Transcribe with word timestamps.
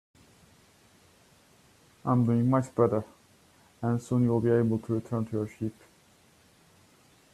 I'm 2.03 2.25
doing 2.25 2.49
much 2.49 2.73
better, 2.73 3.05
and 3.83 4.01
soon 4.01 4.23
you'll 4.23 4.39
be 4.41 4.49
able 4.49 4.79
to 4.79 4.93
return 4.95 5.27
to 5.27 5.31
your 5.31 5.47
sheep. 5.47 5.75